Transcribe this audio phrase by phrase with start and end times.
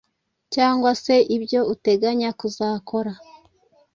[0.53, 3.11] cyangwa se ibyo uteganya kuzakora.